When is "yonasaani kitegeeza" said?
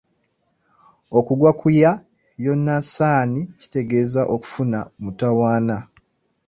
2.45-4.19